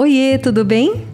[0.00, 1.04] Oiê, tudo bem?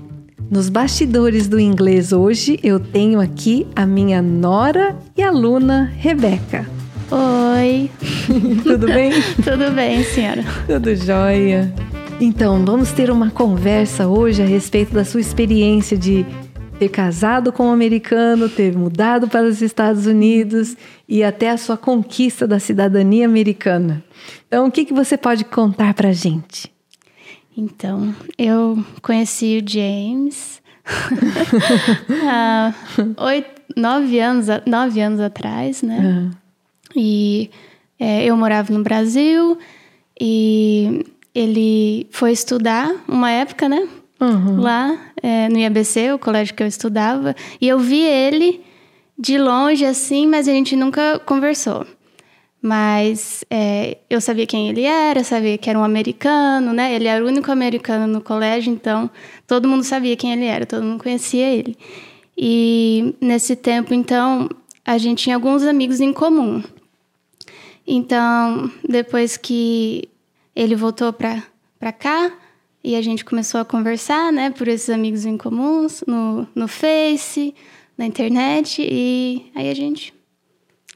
[0.48, 6.64] Nos bastidores do inglês hoje eu tenho aqui a minha nora e aluna Rebeca.
[7.11, 7.91] Oi.
[8.62, 9.11] tudo bem?
[9.43, 10.45] tudo bem, senhora.
[10.69, 11.75] Tudo jóia.
[12.21, 16.25] Então, vamos ter uma conversa hoje a respeito da sua experiência de
[16.79, 20.77] ter casado com um americano, ter mudado para os Estados Unidos
[21.09, 24.05] e até a sua conquista da cidadania americana.
[24.46, 26.75] Então, o que, que você pode contar para a gente?
[27.57, 30.61] Então, eu conheci o James
[32.28, 32.74] há
[33.24, 35.98] oito, nove, anos, nove anos atrás, né?
[35.98, 36.30] Uhum.
[36.95, 37.50] E
[37.98, 39.58] é, eu morava no Brasil
[40.20, 43.88] e ele foi estudar uma época, né?
[44.20, 44.60] Uhum.
[44.60, 47.34] Lá é, no IABC, o colégio que eu estudava.
[47.60, 48.62] E eu vi ele
[49.18, 51.86] de longe assim, mas a gente nunca conversou.
[52.66, 56.92] Mas é, eu sabia quem ele era, sabia que era um americano, né?
[56.96, 59.08] Ele era o único americano no colégio, então
[59.46, 61.78] todo mundo sabia quem ele era, todo mundo conhecia ele.
[62.36, 64.48] E nesse tempo, então,
[64.84, 66.61] a gente tinha alguns amigos em comum.
[67.86, 70.08] Então, depois que
[70.53, 72.33] ele voltou para cá
[72.83, 77.55] e a gente começou a conversar, né, por esses amigos em comuns, no, no Face,
[77.97, 80.16] na internet, e aí a gente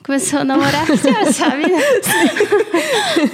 [0.04, 0.86] começou a namorar,
[1.32, 1.78] sabe, né?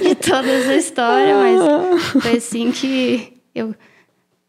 [0.01, 3.75] De toda essa história, mas foi assim que eu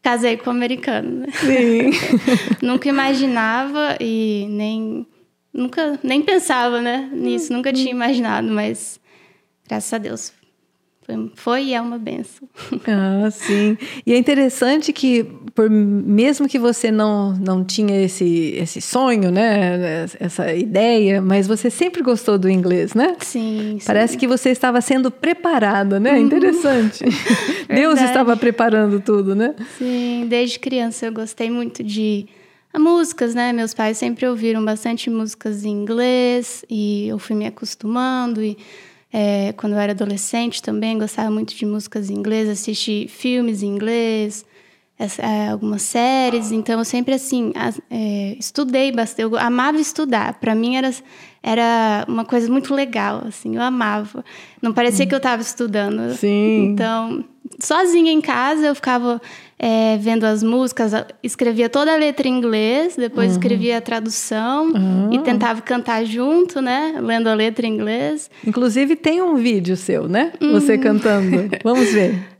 [0.01, 1.27] casei com o um americano, né?
[1.33, 1.91] Sim.
[2.65, 5.07] nunca imaginava e nem
[5.53, 8.99] nunca nem pensava, né, nisso, nunca tinha imaginado, mas
[9.67, 10.38] graças a Deus
[11.35, 12.47] foi e é uma benção.
[12.87, 13.77] Ah, sim.
[14.05, 20.05] E é interessante que, por, mesmo que você não, não tinha esse, esse sonho, né?
[20.19, 23.15] Essa ideia, mas você sempre gostou do inglês, né?
[23.19, 23.77] Sim.
[23.85, 24.19] Parece sim.
[24.19, 26.13] que você estava sendo preparada, né?
[26.13, 26.25] Uhum.
[26.25, 27.05] Interessante.
[27.67, 29.55] Deus estava preparando tudo, né?
[29.77, 32.27] Sim, desde criança eu gostei muito de
[32.77, 33.51] músicas, né?
[33.51, 38.57] Meus pais sempre ouviram bastante músicas em inglês e eu fui me acostumando e
[39.11, 43.67] é, quando eu era adolescente também gostava muito de músicas em inglês, assisti filmes em
[43.67, 44.45] inglês,
[45.51, 46.51] algumas séries.
[46.51, 47.53] Então eu sempre assim
[47.89, 49.21] é, estudei bastante.
[49.21, 50.33] Eu amava estudar.
[50.39, 50.91] Para mim era
[51.41, 53.55] era uma coisa muito legal, assim.
[53.55, 54.25] Eu amava.
[54.61, 56.13] Não parecia que eu estava estudando.
[56.15, 56.71] Sim.
[56.71, 57.23] Então
[57.59, 59.21] sozinha em casa eu ficava
[59.57, 60.91] é, vendo as músicas,
[61.23, 63.33] escrevia toda a letra em inglês, depois uhum.
[63.33, 65.13] escrevia a tradução uhum.
[65.13, 66.97] e tentava cantar junto, né?
[67.01, 68.29] Lendo a letra em inglês.
[68.45, 70.31] Inclusive tem um vídeo seu, né?
[70.39, 70.53] Uhum.
[70.53, 71.49] Você cantando.
[71.63, 72.38] Vamos ver.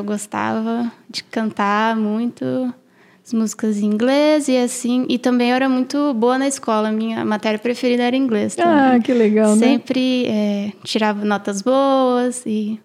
[0.00, 2.72] Eu gostava de cantar muito
[3.22, 6.90] as músicas em inglês e assim, e também eu era muito boa na escola.
[6.90, 8.54] Minha matéria preferida era inglês.
[8.54, 8.72] Também.
[8.72, 9.72] Ah, que legal, Sempre, né?
[9.72, 12.80] Sempre é, tirava notas boas e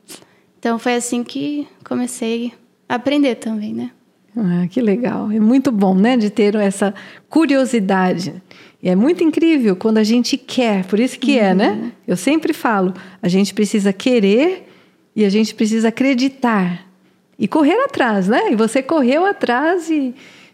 [0.60, 2.52] então foi assim que comecei
[2.90, 3.92] a aprender também, né?
[4.36, 5.32] Ah, que legal.
[5.32, 6.94] É muito bom, né, de ter essa
[7.30, 8.44] curiosidade.
[8.84, 11.46] E é muito incrível quando a gente quer, por isso que uhum.
[11.46, 11.70] é, né?
[11.72, 11.92] Uhum.
[12.06, 14.68] Eu sempre falo, a gente precisa querer
[15.16, 16.85] e a gente precisa acreditar
[17.38, 18.52] e correr atrás, né?
[18.52, 20.14] E você correu atrás e,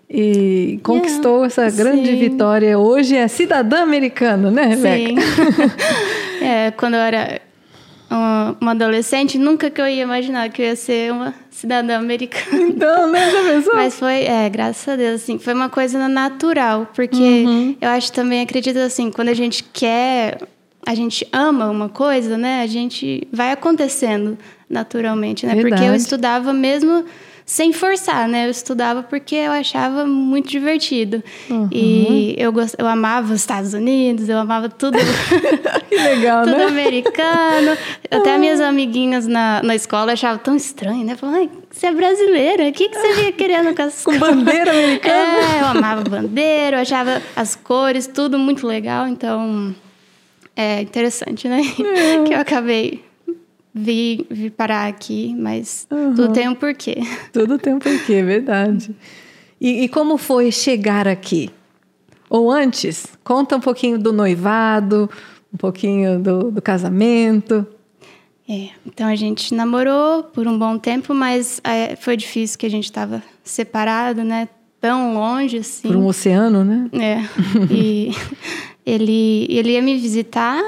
[0.09, 2.17] e conquistou yeah, essa grande sim.
[2.17, 2.77] vitória.
[2.77, 5.21] Hoje é cidadã americana, né, Rebeca?
[5.21, 6.43] Sim.
[6.45, 7.41] é, quando eu era
[8.59, 12.61] uma adolescente, nunca que eu ia imaginar que eu ia ser uma cidadã americana.
[12.81, 13.75] Então, né, já pensou?
[13.75, 17.75] Mas foi, é, graças a Deus, assim, foi uma coisa natural, porque uhum.
[17.79, 20.39] eu acho também, acredito assim, quando a gente quer,
[20.85, 24.37] a gente ama uma coisa, né, a gente vai acontecendo
[24.69, 25.53] naturalmente, né?
[25.53, 25.75] Verdade.
[25.75, 27.05] Porque eu estudava mesmo
[27.45, 28.45] sem forçar, né?
[28.45, 31.21] Eu estudava porque eu achava muito divertido.
[31.49, 31.67] Uhum.
[31.69, 32.75] E eu, gost...
[32.77, 34.97] eu amava os Estados Unidos, eu amava tudo.
[35.89, 36.65] que legal, tudo né?
[36.65, 37.77] americano.
[38.09, 41.15] Até minhas amiguinhas na, na escola achavam tão estranho, né?
[41.17, 45.15] Falavam, você é brasileira, o que, que você vinha querendo com as Com bandeira americana?
[45.15, 49.07] É, eu amava bandeira, eu achava as cores, tudo muito legal.
[49.07, 49.75] Então,
[50.55, 51.61] é interessante, né?
[51.61, 52.23] É.
[52.27, 53.03] que eu acabei
[53.73, 56.13] vi, vi parar aqui, mas uhum.
[56.13, 56.97] tudo tem um porquê.
[57.31, 58.95] Tudo tem um porquê, é verdade.
[59.59, 61.49] E, e, como foi chegar aqui?
[62.29, 65.09] Ou antes, conta um pouquinho do noivado,
[65.53, 67.65] um pouquinho do, do casamento.
[68.49, 72.69] É, então a gente namorou por um bom tempo, mas é, foi difícil que a
[72.69, 74.49] gente estava separado, né?
[74.79, 75.89] Tão longe assim.
[75.89, 76.89] Por um oceano, né?
[76.93, 77.17] É.
[77.69, 78.11] E
[78.85, 80.61] ele, ele ia me visitar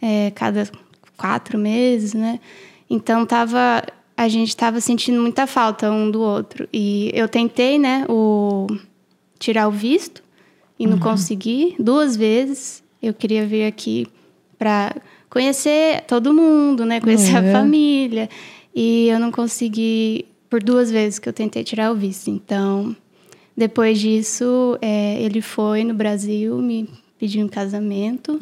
[0.00, 0.70] é, cada
[1.16, 2.40] quatro meses, né?
[2.88, 3.82] Então tava
[4.16, 8.66] a gente estava sentindo muita falta um do outro e eu tentei, né, o
[9.38, 10.24] tirar o visto
[10.76, 11.00] e não uhum.
[11.00, 12.82] consegui duas vezes.
[13.00, 14.08] Eu queria vir aqui
[14.58, 14.96] para
[15.30, 18.28] conhecer todo mundo, né, conhecer a família
[18.74, 22.28] e eu não consegui por duas vezes que eu tentei tirar o visto.
[22.28, 22.96] Então
[23.56, 26.88] depois disso, é, ele foi no Brasil, me
[27.18, 28.38] pediu em casamento.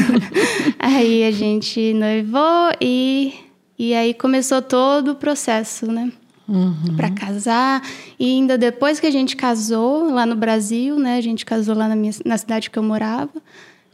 [0.78, 3.34] aí a gente noivou e,
[3.78, 6.10] e aí começou todo o processo, né?
[6.48, 6.96] Uhum.
[6.96, 7.82] Para casar.
[8.18, 11.18] E ainda depois que a gente casou lá no Brasil, né?
[11.18, 13.30] A gente casou lá na, minha, na cidade que eu morava.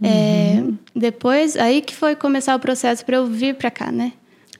[0.02, 0.78] É, uhum.
[0.94, 4.12] É, depois, aí que foi começar o processo para eu vir para cá, né?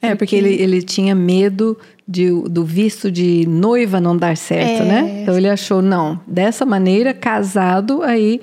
[0.03, 4.85] É, porque ele, ele tinha medo de, do visto de noiva não dar certo, é.
[4.85, 5.23] né?
[5.23, 8.41] Então ele achou, não, dessa maneira, casado, aí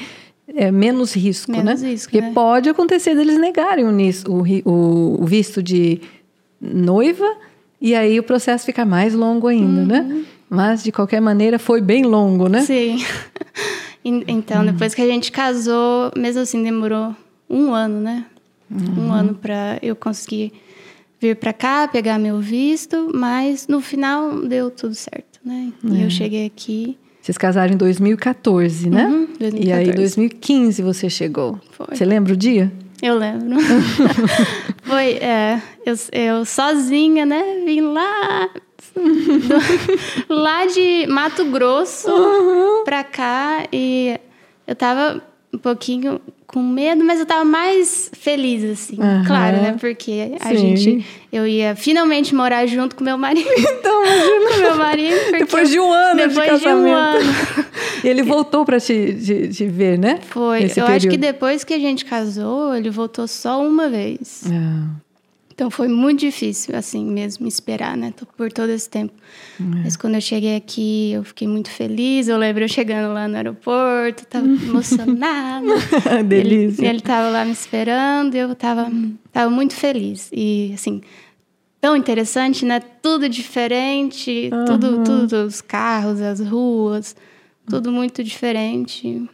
[0.55, 1.89] é menos risco, menos né?
[1.89, 2.31] Risco, porque né?
[2.33, 3.91] pode acontecer deles negarem o,
[4.65, 6.01] o, o, visto de
[6.59, 7.25] noiva
[7.79, 9.99] e aí o processo fica mais longo ainda, né?
[10.01, 10.07] uhum.
[10.07, 10.25] né?
[10.53, 12.61] Mas, de qualquer maneira, foi bem longo, né?
[12.63, 12.97] Sim.
[14.03, 17.15] então, depois que a gente casou, mesmo assim, demorou
[17.49, 18.25] um ano, né?
[18.69, 19.07] Uhum.
[19.07, 20.51] Um ano para eu conseguir
[21.21, 25.71] vir para cá, pegar meu visto, mas no final deu tudo certo, né?
[25.85, 25.87] É.
[25.87, 26.09] E eu é.
[26.09, 26.97] cheguei aqui.
[27.21, 29.05] Vocês casaram em 2014, né?
[29.05, 29.67] Uhum, 2014.
[29.67, 31.59] E aí, em 2015 você chegou.
[31.71, 31.95] Foi.
[31.95, 32.71] Você lembra o dia?
[33.01, 33.57] Eu lembro.
[34.83, 37.63] Foi, é, eu, eu sozinha, né?
[37.65, 38.49] Vim lá,
[38.95, 42.83] do, lá de Mato Grosso uhum.
[42.83, 44.19] pra cá e
[44.67, 45.21] eu tava
[45.53, 48.95] um pouquinho com medo, mas eu tava mais feliz, assim.
[48.99, 49.23] Uhum.
[49.25, 49.75] Claro, né?
[49.79, 50.75] Porque a Sim.
[50.75, 51.05] gente.
[51.31, 53.47] Eu ia finalmente morar junto com meu marido.
[53.81, 54.49] Então, imagina.
[54.49, 55.31] com meu marido.
[55.31, 56.85] Depois de um ano depois de casamento.
[56.85, 57.65] De um ano.
[58.03, 60.19] e ele voltou para te, te, te, ver, né?
[60.29, 60.61] Foi.
[60.61, 60.97] Nesse eu período.
[60.97, 64.43] acho que depois que a gente casou, ele voltou só uma vez.
[64.51, 65.10] Ah.
[65.61, 68.11] Então foi muito difícil, assim mesmo, esperar, né?
[68.35, 69.13] Por todo esse tempo.
[69.59, 69.63] É.
[69.83, 72.27] Mas quando eu cheguei aqui, eu fiquei muito feliz.
[72.27, 75.67] Eu lembro eu chegando lá no aeroporto, tava emocionada.
[76.25, 76.81] Delícia.
[76.81, 78.91] Ele, ele tava lá me esperando e eu tava,
[79.31, 80.31] tava muito feliz.
[80.33, 80.99] E, assim,
[81.79, 82.79] tão interessante, né?
[82.79, 84.65] Tudo diferente, uhum.
[84.65, 87.15] tudo, tudo, os carros, as ruas,
[87.69, 89.29] tudo muito diferente.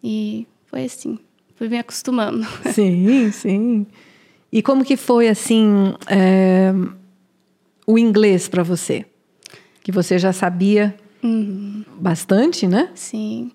[0.00, 1.18] E foi assim,
[1.56, 2.46] fui me acostumando.
[2.72, 3.84] Sim, sim.
[4.52, 6.72] E como que foi assim é,
[7.86, 9.06] o inglês para você?
[9.82, 11.82] Que você já sabia uhum.
[11.98, 12.90] bastante, né?
[12.94, 13.50] Sim.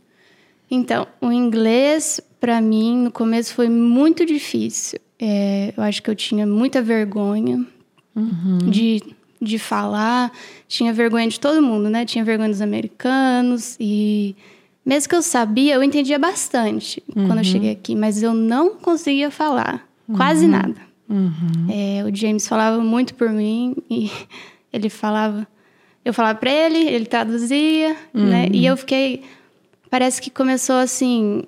[0.70, 5.00] Então, o inglês para mim no começo foi muito difícil.
[5.20, 7.66] É, eu acho que eu tinha muita vergonha
[8.16, 8.58] uhum.
[8.70, 9.02] de,
[9.42, 10.32] de falar,
[10.68, 12.06] tinha vergonha de todo mundo, né?
[12.06, 14.36] Tinha vergonha dos americanos e
[14.86, 17.28] mesmo que eu sabia, eu entendia bastante uhum.
[17.28, 17.44] quando eu uhum.
[17.44, 20.52] cheguei aqui, mas eu não conseguia falar quase uhum.
[20.52, 20.87] nada.
[21.10, 21.68] Uhum.
[21.70, 24.12] É, o James falava muito por mim e
[24.72, 25.48] ele falava,
[26.04, 28.26] eu falava para ele, ele traduzia, uhum.
[28.26, 28.50] né?
[28.52, 29.24] E eu fiquei,
[29.90, 31.44] parece que começou assim,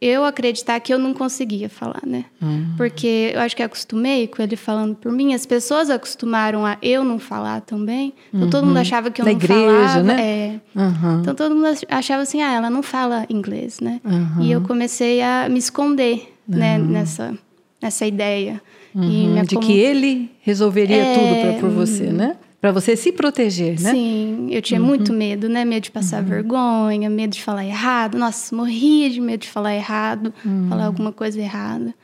[0.00, 2.24] eu acreditar que eu não conseguia falar, né?
[2.40, 2.74] Uhum.
[2.76, 7.02] Porque eu acho que acostumei com ele falando por mim, as pessoas acostumaram a eu
[7.02, 8.14] não falar também.
[8.32, 8.82] Então todo mundo uhum.
[8.82, 10.02] achava que eu não igreja, falava.
[10.04, 10.22] Né?
[10.22, 10.60] É.
[10.78, 11.20] Uhum.
[11.20, 14.00] Então todo mundo achava assim, ah, ela não fala inglês, né?
[14.40, 17.36] E eu comecei a me esconder, né, nessa
[17.80, 18.60] nessa ideia.
[18.94, 22.12] Uhum, de que ele resolveria é, tudo por você, uhum.
[22.12, 22.36] né?
[22.60, 23.92] Para você se proteger, né?
[23.92, 24.86] Sim, eu tinha uhum.
[24.86, 25.64] muito medo, né?
[25.64, 26.28] Medo de passar uhum.
[26.28, 28.18] vergonha, medo de falar errado.
[28.18, 30.68] Nossa, morria de medo de falar errado, uhum.
[30.68, 31.94] falar alguma coisa errada.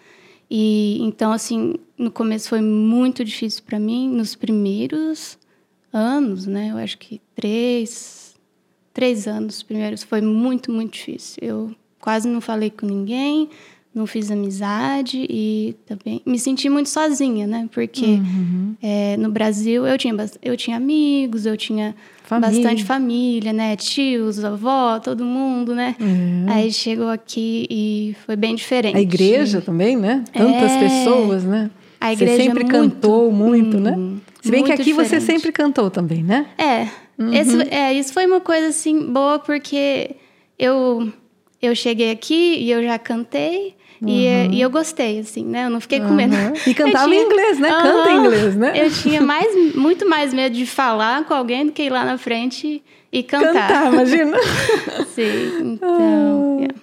[0.48, 5.36] E então, assim, no começo foi muito difícil para mim, nos primeiros
[5.92, 6.70] anos, né?
[6.70, 8.36] Eu acho que três,
[8.92, 11.38] três anos primeiros foi muito, muito difícil.
[11.42, 13.48] Eu quase não falei com ninguém
[13.94, 17.68] não fiz amizade e também me senti muito sozinha, né?
[17.70, 18.74] Porque uhum.
[18.82, 22.50] é, no Brasil eu tinha, eu tinha amigos, eu tinha família.
[22.50, 23.76] bastante família, né?
[23.76, 25.94] Tios, avó, todo mundo, né?
[26.00, 26.46] Uhum.
[26.48, 28.96] Aí chegou aqui e foi bem diferente.
[28.96, 30.24] A igreja também, né?
[30.32, 31.70] Tantas é, pessoas, né?
[32.00, 33.92] A igreja você sempre muito, cantou muito, né?
[33.92, 34.20] hum, né?
[34.42, 35.08] Se bem que aqui diferente.
[35.08, 36.46] você sempre cantou também, né?
[36.58, 36.88] É.
[37.16, 37.32] Uhum.
[37.32, 37.94] Esse, é.
[37.94, 40.16] Isso foi uma coisa assim boa porque
[40.58, 41.12] eu
[41.62, 43.74] eu cheguei aqui e eu já cantei.
[44.00, 44.08] Uhum.
[44.08, 45.66] E, e, eu gostei, assim, né?
[45.66, 46.34] Eu não fiquei com medo.
[46.66, 47.20] E cantava tinha...
[47.20, 47.70] em inglês, né?
[47.70, 47.82] Uhum.
[47.82, 48.72] Canta em inglês, né?
[48.74, 52.18] Eu tinha mais, muito mais medo de falar com alguém do que ir lá na
[52.18, 52.82] frente
[53.12, 53.52] e cantar.
[53.52, 54.36] Cantar, imagina.
[55.14, 56.58] Sim, então...
[56.58, 56.74] Yeah.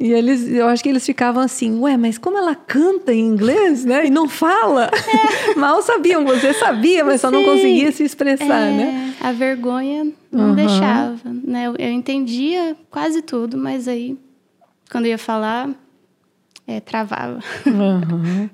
[0.00, 3.84] E eles, eu acho que eles ficavam assim, ué, mas como ela canta em inglês,
[3.84, 4.06] né?
[4.06, 4.90] E não fala?
[4.90, 5.54] É.
[5.56, 7.26] Mal sabiam, você sabia, mas Sim.
[7.26, 9.14] só não conseguia se expressar, é, né?
[9.20, 10.54] A vergonha não uhum.
[10.54, 11.66] deixava, né?
[11.66, 14.16] Eu, eu entendia quase tudo, mas aí,
[14.90, 15.68] quando eu ia falar,
[16.70, 17.40] é, travava.
[17.66, 18.48] Uhum.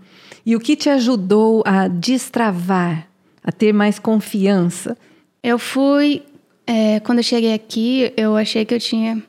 [0.45, 3.07] E o que te ajudou a destravar,
[3.45, 4.97] a ter mais confiança?
[5.43, 6.23] Eu fui.
[6.67, 9.23] É, quando eu cheguei aqui, eu achei que eu tinha.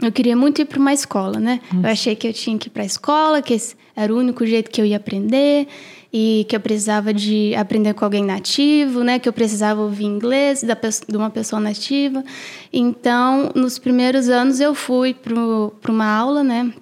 [0.00, 1.60] Eu queria muito ir para uma escola, né?
[1.72, 4.44] Eu achei que eu tinha que ir para a escola, que esse era o único
[4.44, 5.68] jeito que eu ia aprender
[6.12, 9.18] e que eu precisava de aprender com alguém nativo, né?
[9.18, 10.74] Que eu precisava ouvir inglês da,
[11.08, 12.24] de uma pessoa nativa.
[12.72, 16.72] Então, nos primeiros anos eu fui para uma aula, né?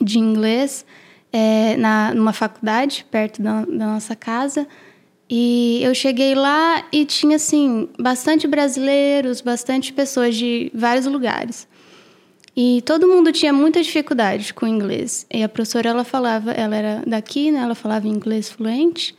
[0.00, 0.84] De inglês
[1.32, 4.66] é, na numa faculdade perto da, da nossa casa.
[5.28, 11.66] E eu cheguei lá e tinha assim bastante brasileiros, bastante pessoas de vários lugares.
[12.56, 15.26] E todo mundo tinha muita dificuldade com inglês.
[15.30, 17.60] E a professora, ela falava, ela era daqui, né?
[17.60, 19.14] Ela falava inglês fluente.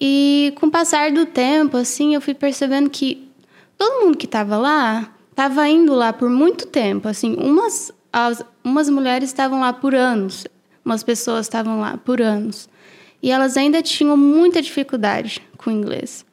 [0.00, 3.28] E com o passar do tempo, assim, eu fui percebendo que
[3.76, 7.08] todo mundo que estava lá estava indo lá por muito tempo.
[7.08, 10.46] Assim, umas, as, umas mulheres estavam lá por anos,
[10.84, 12.68] umas pessoas estavam lá por anos.
[13.22, 16.24] E elas ainda tinham muita dificuldade com o inglês.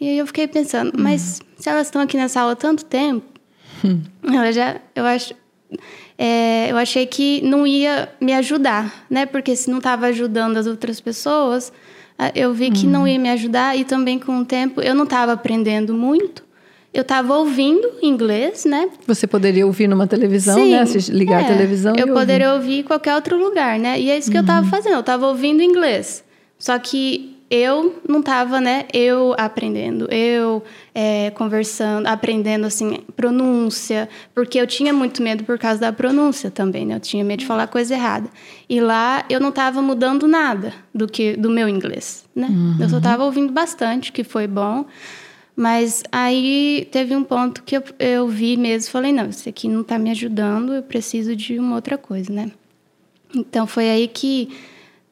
[0.00, 1.46] E aí eu fiquei pensando, mas uhum.
[1.56, 3.24] se elas estão aqui nessa aula tanto tempo,
[3.84, 4.02] hum.
[4.24, 5.34] ela já, eu acho,
[6.18, 9.26] é, eu achei que não ia me ajudar, né?
[9.26, 11.72] Porque se não estava ajudando as outras pessoas,
[12.34, 12.92] eu vi que uhum.
[12.92, 16.44] não ia me ajudar e também com o tempo eu não estava aprendendo muito.
[16.92, 18.90] Eu estava ouvindo inglês, né?
[19.06, 20.84] Você poderia ouvir numa televisão, Sim, né?
[21.08, 21.94] Ligar é, a televisão.
[21.96, 23.98] Eu poderia ouvir em qualquer outro lugar, né?
[23.98, 24.42] E é isso que uhum.
[24.42, 24.94] eu estava fazendo.
[24.94, 26.22] Eu estava ouvindo inglês.
[26.58, 28.86] Só que eu não estava, né?
[28.94, 30.62] Eu aprendendo, eu
[30.94, 36.86] é, conversando, aprendendo assim pronúncia, porque eu tinha muito medo por causa da pronúncia também,
[36.86, 36.94] né?
[36.94, 38.26] Eu tinha medo de falar coisa errada.
[38.70, 42.46] E lá eu não estava mudando nada do que do meu inglês, né?
[42.48, 42.76] Uhum.
[42.80, 44.86] Eu só estava ouvindo bastante, que foi bom.
[45.54, 49.82] Mas aí teve um ponto que eu, eu vi mesmo, falei não, isso aqui não
[49.82, 52.50] está me ajudando, eu preciso de uma outra coisa, né?
[53.34, 54.48] Então foi aí que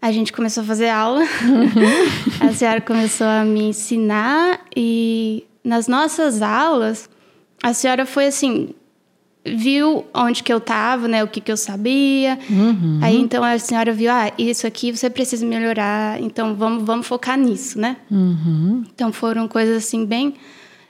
[0.00, 1.20] a gente começou a fazer aula.
[1.20, 2.40] Uhum.
[2.48, 7.08] a senhora começou a me ensinar e nas nossas aulas
[7.62, 8.70] a senhora foi assim
[9.56, 12.38] viu onde que eu estava, né, o que que eu sabia.
[12.48, 13.00] Uhum.
[13.02, 17.38] Aí então a senhora viu, ah, isso aqui você precisa melhorar, então vamos vamos focar
[17.38, 17.96] nisso, né?
[18.10, 18.84] Uhum.
[18.94, 20.34] Então foram coisas assim bem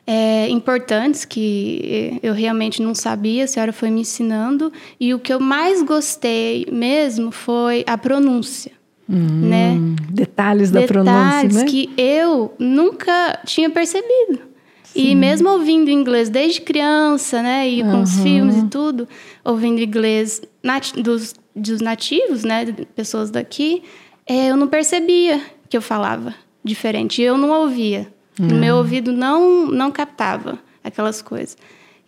[0.07, 5.33] é, importantes que eu realmente não sabia, a senhora foi me ensinando e o que
[5.33, 8.73] eu mais gostei mesmo foi a pronúncia.
[9.09, 9.77] Hum, né?
[10.11, 11.65] Detalhes da detalhes pronúncia, né?
[11.65, 14.50] que eu nunca tinha percebido.
[14.93, 15.11] Sim.
[15.11, 17.69] E mesmo ouvindo inglês desde criança, né?
[17.69, 18.03] E com uhum.
[18.03, 19.09] os filmes e tudo,
[19.45, 22.67] ouvindo inglês nat dos, dos nativos, né?
[22.95, 23.83] Pessoas daqui,
[24.27, 27.23] é, eu não percebia que eu falava diferente.
[27.23, 28.13] Eu não ouvia.
[28.39, 28.49] Uhum.
[28.49, 31.57] O meu ouvido não, não captava aquelas coisas.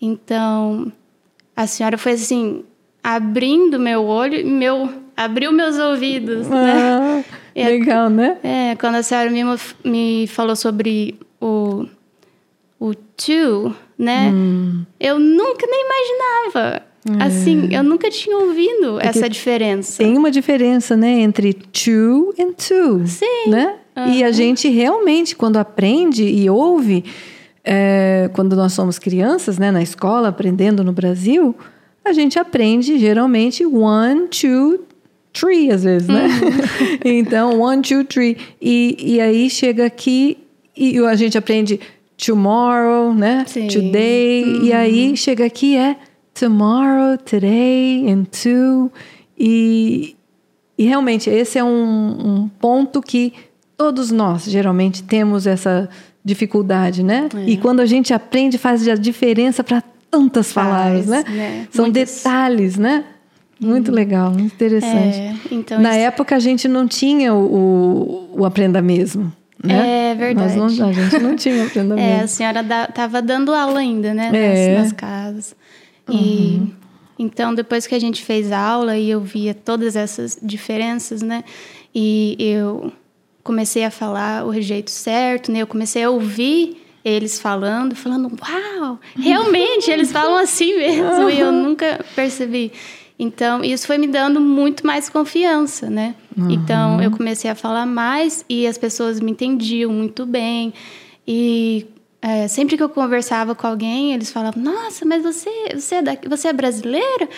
[0.00, 0.92] Então,
[1.54, 2.64] a senhora foi assim,
[3.02, 6.72] abrindo meu olho, meu abriu meus ouvidos, né?
[6.72, 7.22] ah,
[7.54, 7.64] né?
[7.68, 8.38] legal, né?
[8.42, 9.42] É, quando a senhora me,
[9.84, 11.86] me falou sobre o,
[12.82, 14.32] o to, né?
[14.34, 14.84] Hum.
[14.98, 16.82] Eu nunca nem imaginava.
[17.08, 17.24] É.
[17.24, 20.02] Assim, eu nunca tinha ouvido Porque essa diferença.
[20.02, 23.06] Tem uma diferença, né, entre to and to.
[23.06, 23.48] Sim.
[23.48, 23.76] Né?
[23.96, 24.08] Uhum.
[24.08, 27.04] E a gente realmente, quando aprende e ouve,
[27.64, 31.54] é, quando nós somos crianças, né, na escola, aprendendo no Brasil,
[32.04, 34.80] a gente aprende geralmente one, two,
[35.32, 36.26] three, às vezes, né?
[36.26, 36.98] Uhum.
[37.12, 38.36] então, one, two, three.
[38.60, 40.38] E, e aí chega aqui
[40.76, 41.78] e a gente aprende
[42.16, 43.44] tomorrow, né?
[43.46, 43.68] Sim.
[43.68, 44.44] Today.
[44.44, 44.64] Uhum.
[44.64, 45.96] E aí chega aqui é
[46.34, 48.90] tomorrow, today, and two.
[49.38, 50.16] E,
[50.78, 51.68] e realmente esse é um,
[52.44, 53.32] um ponto que
[53.76, 55.88] todos nós geralmente temos essa
[56.24, 57.28] dificuldade, né?
[57.34, 57.50] É.
[57.50, 61.24] E quando a gente aprende, faz a diferença para tantas palavras, né?
[61.28, 61.68] né?
[61.70, 62.16] São Muitas.
[62.16, 63.04] detalhes, né?
[63.58, 63.94] Muito uhum.
[63.94, 65.16] legal, muito interessante.
[65.16, 66.00] É, então Na isso...
[66.00, 69.32] época a gente não tinha o, o, Aprenda Mesmo.
[69.62, 70.10] Né?
[70.10, 70.56] É verdade.
[70.56, 72.10] Nós não, a gente não tinha Aprenda Mesmo.
[72.10, 74.30] É, a senhora estava dando aula ainda, né?
[74.32, 74.74] É.
[74.74, 75.56] Nas, nas casas.
[76.08, 76.70] E uhum.
[77.18, 81.44] então, depois que a gente fez a aula e eu via todas essas diferenças, né?
[81.94, 82.92] E eu
[83.44, 85.60] comecei a falar o jeito certo, né?
[85.60, 91.50] Eu comecei a ouvir eles falando, falando, uau, realmente eles falam assim mesmo, e eu
[91.50, 92.72] nunca percebi.
[93.22, 96.16] Então, isso foi me dando muito mais confiança, né?
[96.36, 96.50] Uhum.
[96.50, 100.74] Então, eu comecei a falar mais e as pessoas me entendiam muito bem.
[101.26, 101.86] E
[102.20, 106.28] é, sempre que eu conversava com alguém, eles falavam: Nossa, mas você, você, é, daqui,
[106.28, 107.28] você é brasileira?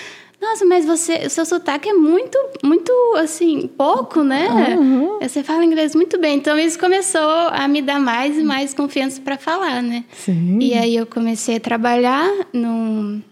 [0.40, 4.76] Nossa, mas você, o seu sotaque é muito, muito, assim, pouco, né?
[4.78, 5.18] Uhum.
[5.20, 6.36] Você fala inglês muito bem.
[6.36, 10.04] Então, isso começou a me dar mais e mais confiança para falar, né?
[10.12, 10.58] Sim.
[10.60, 13.22] E aí, eu comecei a trabalhar num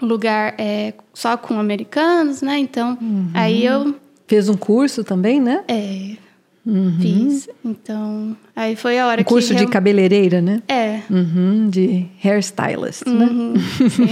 [0.00, 2.58] lugar é, só com americanos, né?
[2.58, 3.30] Então, uhum.
[3.34, 3.94] aí eu...
[4.26, 5.64] Fez um curso também, né?
[5.68, 6.16] É.
[6.68, 6.98] Uhum.
[7.00, 7.48] Fiz.
[7.64, 9.28] Então, aí foi a hora um que.
[9.28, 10.62] Curso de cabeleireira, né?
[10.68, 11.00] É.
[11.08, 13.24] Uhum, de hairstylist, né?
[13.24, 13.54] Uhum,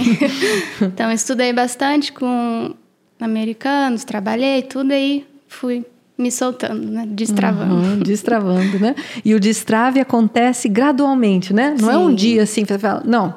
[0.81, 2.73] então, estudei bastante com
[3.19, 5.85] americanos, trabalhei, tudo aí fui
[6.17, 7.05] me soltando, né?
[7.07, 7.75] Destravando.
[7.75, 8.95] Uhum, destravando, né?
[9.23, 11.75] E o destrave acontece gradualmente, né?
[11.79, 11.93] Não Sim.
[11.93, 13.35] é um dia assim, você fala, não,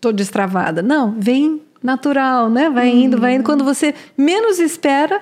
[0.00, 0.82] tô destravada.
[0.82, 2.70] Não, vem natural, né?
[2.70, 3.44] Vai indo, vai indo.
[3.44, 5.20] Quando você menos espera,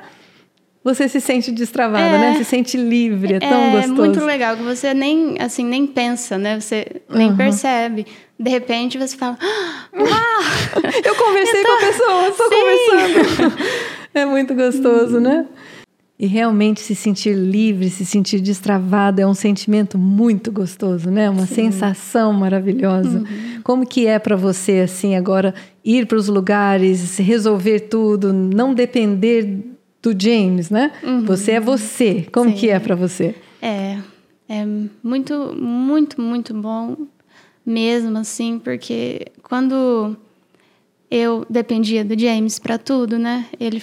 [0.82, 2.34] você se sente destravada, é, né?
[2.38, 3.92] Se sente livre, é tão é gostoso.
[3.92, 6.58] É muito legal que você nem assim nem pensa, né?
[6.58, 7.36] Você nem uhum.
[7.36, 8.06] percebe.
[8.38, 9.90] De repente você fala, ah,
[11.04, 11.68] eu conversei eu tô...
[11.68, 13.56] com a pessoa, estou conversando.
[14.14, 15.46] é muito gostoso, né?
[16.20, 21.30] E realmente se sentir livre, se sentir destravado é um sentimento muito gostoso, né?
[21.30, 21.54] Uma Sim.
[21.54, 23.20] sensação maravilhosa.
[23.20, 23.62] Uhum.
[23.64, 29.64] Como que é para você assim agora ir para os lugares, resolver tudo, não depender
[30.02, 30.92] do James, né?
[31.02, 31.24] Uhum.
[31.24, 32.26] Você é você.
[32.30, 32.56] Como Sim.
[32.56, 33.34] que é para você?
[33.62, 33.96] É,
[34.46, 34.66] é
[35.02, 36.98] muito, muito, muito bom
[37.64, 40.14] mesmo, assim, porque quando
[41.10, 43.46] eu dependia do James para tudo, né?
[43.58, 43.82] Ele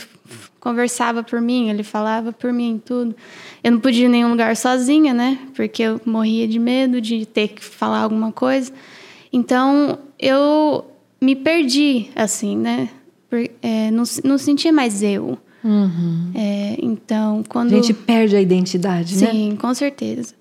[0.59, 3.15] conversava por mim, ele falava por mim, tudo.
[3.63, 5.37] Eu não podia ir em nenhum lugar sozinha, né?
[5.55, 8.71] Porque eu morria de medo de ter que falar alguma coisa.
[9.31, 10.85] Então, eu
[11.19, 12.89] me perdi, assim, né?
[13.61, 15.37] É, não, não sentia mais eu.
[15.63, 16.31] Uhum.
[16.33, 17.73] É, então, quando.
[17.73, 19.31] A gente perde a identidade, Sim, né?
[19.31, 20.33] Sim, com certeza.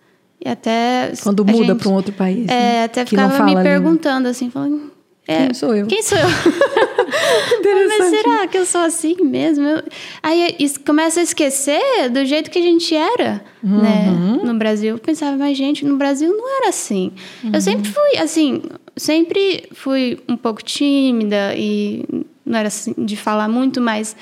[0.45, 1.12] E até.
[1.23, 2.47] Quando muda para um outro país.
[2.49, 2.85] É, né?
[2.85, 4.96] até ficava me perguntando assim, falando.
[5.28, 5.87] É, quem sou eu?
[5.87, 6.28] Quem sou eu?
[7.88, 9.66] Mas será que eu sou assim mesmo?
[9.66, 9.83] Eu...
[10.23, 13.83] Aí começa a esquecer do jeito que a gente era, uhum.
[13.83, 14.06] né?
[14.45, 14.95] No Brasil.
[14.95, 17.12] Eu pensava, mas gente, no Brasil não era assim.
[17.42, 17.50] Uhum.
[17.54, 18.62] Eu sempre fui, assim,
[18.97, 22.04] sempre fui um pouco tímida e
[22.45, 24.16] não era assim de falar muito, mas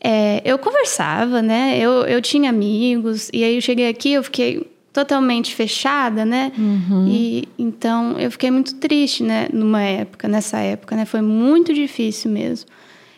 [0.00, 1.78] é, eu conversava, né?
[1.78, 4.66] Eu, eu tinha amigos, e aí eu cheguei aqui, eu fiquei
[4.96, 6.50] totalmente fechada, né?
[6.56, 7.06] Uhum.
[7.06, 9.46] E então eu fiquei muito triste, né?
[9.52, 11.04] Numa época, nessa época, né?
[11.04, 12.66] Foi muito difícil mesmo.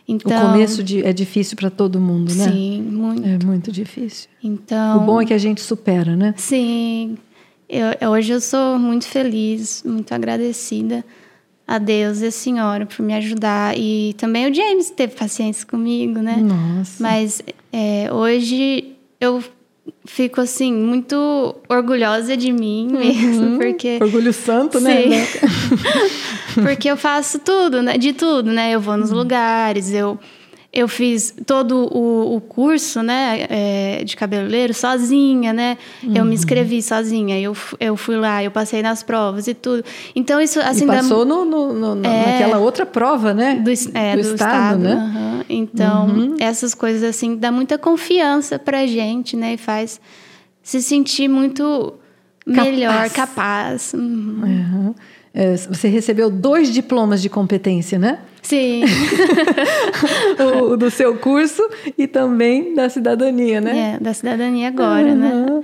[0.09, 2.50] Então, o começo de, é difícil para todo mundo, né?
[2.50, 3.29] Sim, muito.
[3.29, 4.29] É muito difícil.
[4.42, 4.96] Então.
[4.96, 6.35] O bom é que a gente supera, né?
[6.37, 7.16] Sim.
[7.68, 11.05] Eu, hoje eu sou muito feliz, muito agradecida
[11.64, 13.79] a Deus e a senhora por me ajudar.
[13.79, 16.38] E também o James teve paciência comigo, né?
[16.38, 17.00] Nossa.
[17.00, 17.40] Mas
[17.72, 19.40] é, hoje eu
[20.05, 22.98] fico assim muito orgulhosa de mim uhum.
[22.98, 25.03] mesmo, porque orgulho santo, né?
[25.03, 25.09] Sim.
[25.09, 25.27] né?
[26.62, 27.98] porque eu faço tudo, né?
[27.98, 28.72] De tudo, né?
[28.72, 29.18] Eu vou nos uhum.
[29.18, 30.18] lugares, eu
[30.72, 35.78] eu fiz todo o, o curso, né, é, de cabeleireiro sozinha, né?
[36.02, 36.11] Uhum.
[36.11, 36.35] Eu me uhum.
[36.35, 39.83] inscrevi sozinha, eu, eu fui lá, eu passei nas provas e tudo.
[40.14, 43.54] Então isso assim e passou dá, no, no, no é, naquela outra prova, né?
[43.54, 44.94] Do, é, do, do estado, estado, né?
[44.94, 45.44] Uhum.
[45.48, 46.37] Então uhum.
[46.38, 49.54] essas coisas assim dá muita confiança para gente, né?
[49.54, 49.98] E faz
[50.62, 51.94] se sentir muito
[52.44, 52.68] capaz.
[52.68, 53.94] melhor, capaz.
[53.94, 54.94] Uhum.
[55.38, 58.18] É, você recebeu dois diplomas de competência, né?
[58.42, 58.83] Sim.
[60.61, 61.62] o, do seu curso
[61.96, 63.94] e também da cidadania, né?
[63.94, 65.14] É, da cidadania agora, uhum.
[65.14, 65.61] né?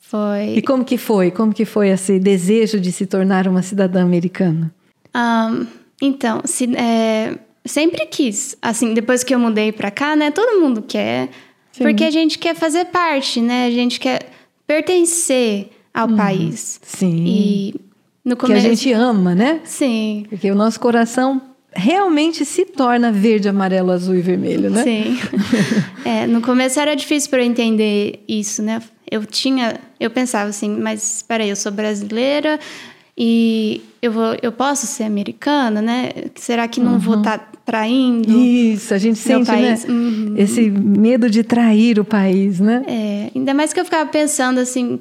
[0.00, 0.54] Foi.
[0.56, 1.30] E como que foi?
[1.30, 4.74] Como que foi esse desejo de se tornar uma cidadã americana?
[5.14, 5.66] Um,
[6.02, 8.56] então, se, é, sempre quis.
[8.60, 10.32] Assim, depois que eu mudei para cá, né?
[10.32, 11.28] Todo mundo quer.
[11.70, 11.84] Sim.
[11.84, 13.66] Porque a gente quer fazer parte, né?
[13.66, 14.28] A gente quer
[14.66, 16.16] pertencer ao uhum.
[16.16, 16.80] país.
[16.82, 17.24] Sim.
[17.24, 17.91] E
[18.24, 18.60] no começo...
[18.60, 19.60] Que a gente ama, né?
[19.64, 20.26] Sim.
[20.28, 21.40] Porque o nosso coração
[21.74, 24.82] realmente se torna verde, amarelo, azul e vermelho, né?
[24.82, 25.18] Sim.
[26.04, 28.82] é, no começo era difícil para eu entender isso, né?
[29.10, 32.58] Eu tinha, eu pensava assim, mas espera aí, eu sou brasileira
[33.16, 36.10] e eu vou, eu posso ser americana, né?
[36.34, 36.98] Será que não uhum.
[36.98, 38.30] vou estar tá traindo?
[38.38, 39.56] Isso, a gente sente, né?
[39.56, 39.84] país?
[39.84, 39.94] né?
[39.94, 40.34] Uhum.
[40.36, 42.82] Esse medo de trair o país, né?
[42.86, 44.98] É, ainda mais que eu ficava pensando assim,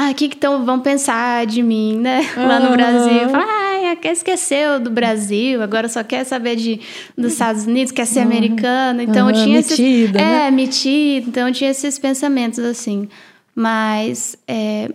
[0.00, 2.20] ah, o que, que tão, vão pensar de mim, né?
[2.38, 3.28] Lá no Brasil.
[3.30, 6.80] Falar, ah, esqueceu do Brasil, agora só quer saber de,
[7.16, 8.26] dos Estados Unidos, quer ser uhum.
[8.26, 9.02] americano.
[9.02, 10.12] Então uhum, eu tinha metida, esses.
[10.12, 10.46] Né?
[10.46, 11.28] É, metido.
[11.28, 13.08] Então eu tinha esses pensamentos assim.
[13.56, 14.88] Mas é,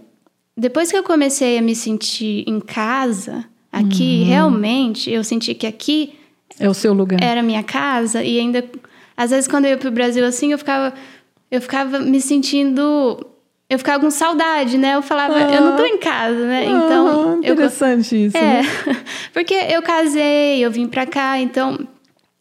[0.56, 4.28] depois que eu comecei a me sentir em casa, aqui, uhum.
[4.30, 6.14] realmente, eu senti que aqui.
[6.58, 7.22] É o seu lugar.
[7.22, 8.24] Era a minha casa.
[8.24, 8.64] E ainda.
[9.18, 10.94] Às vezes, quando eu ia pro Brasil assim, eu ficava.
[11.52, 13.33] Eu ficava me sentindo
[13.74, 14.96] eu ficava com saudade, né?
[14.96, 16.66] Eu falava, ah, eu não tô em casa, né?
[16.66, 17.34] Então.
[17.44, 18.38] Ah, interessante eu, isso.
[18.38, 18.64] É, né?
[19.34, 21.80] porque eu casei, eu vim pra cá, então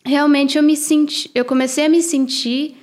[0.05, 2.77] realmente eu me senti, eu comecei a me sentir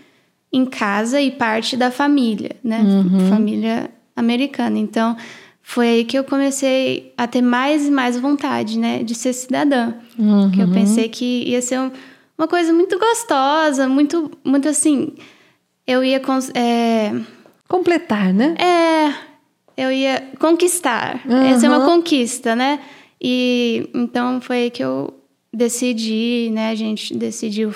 [0.52, 2.80] em casa e parte da família, né?
[2.80, 3.30] Uhum.
[3.30, 4.80] Família americana.
[4.80, 5.16] Então
[5.62, 9.94] foi aí que eu comecei a ter mais e mais vontade, né, de ser cidadã.
[10.18, 10.50] Uhum.
[10.50, 11.92] Que eu pensei que ia ser um,
[12.36, 15.14] uma coisa muito gostosa, muito, muito assim.
[15.86, 16.20] Eu ia.
[16.56, 17.12] É,
[17.70, 18.56] Completar, né?
[18.58, 19.14] É,
[19.78, 21.22] eu ia conquistar.
[21.26, 21.44] Uhum.
[21.44, 22.80] Essa é uma conquista, né?
[23.22, 25.14] E então foi que eu
[25.54, 26.72] decidi, né?
[26.72, 27.74] A gente decidiu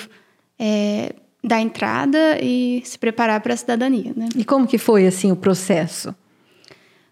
[0.58, 4.30] é, dar entrada e se preparar para a cidadania, né?
[4.36, 6.16] E como que foi assim o processo?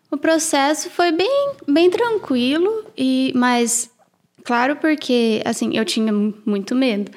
[0.10, 3.92] O processo foi bem, bem tranquilo e mas
[4.44, 6.12] claro porque assim eu tinha
[6.46, 7.12] muito medo.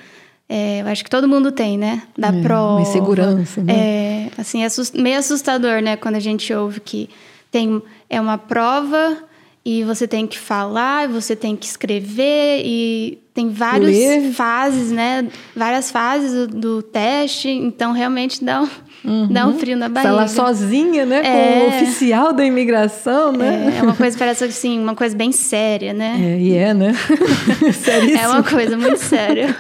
[0.49, 2.03] É, eu acho que todo mundo tem, né?
[2.17, 2.75] Da é, prova.
[2.75, 3.75] Uma insegurança, né?
[3.75, 5.97] É, assim, é meio assustador, né?
[5.97, 7.09] Quando a gente ouve que
[7.51, 9.17] tem é uma prova
[9.65, 15.29] e você tem que falar, você tem que escrever e tem várias fases, né?
[15.57, 18.69] Várias fases do, do, teste, então realmente dá um,
[19.05, 19.29] uhum.
[19.29, 20.13] dá um frio na barriga.
[20.13, 21.21] Tá lá sozinha, né?
[21.25, 23.75] É, com o oficial da imigração, né?
[23.75, 26.17] É, é uma coisa, parece assim, uma coisa bem séria, né?
[26.19, 26.93] É, e é, né?
[27.73, 28.19] Seríssimo.
[28.19, 29.57] É uma coisa muito séria.